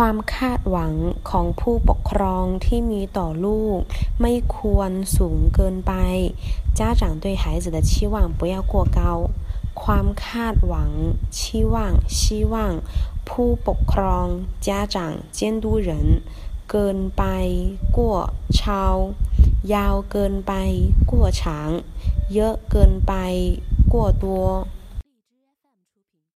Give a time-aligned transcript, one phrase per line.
[0.00, 0.94] ความคาดหวัง
[1.30, 3.78] ของผู้ปกครองที่มีต่อลูก
[4.20, 5.92] ไม่ควรสูงเกินไป
[6.78, 9.00] 家长对孩子的期望不要过高
[9.82, 10.90] ความคาดหวัง
[11.36, 11.40] 期
[11.72, 11.74] 望
[12.18, 12.20] 希
[12.52, 12.54] 望
[13.28, 14.26] ผู้ปกครอง
[14.66, 14.96] 家长
[15.36, 15.90] 监督人
[16.70, 17.22] เกินไป
[17.96, 17.98] 过
[18.58, 18.60] 超
[19.74, 20.52] ยาวเกินไป
[21.10, 21.42] 过长
[22.34, 23.12] เยอะเกินไป
[23.92, 24.24] 过多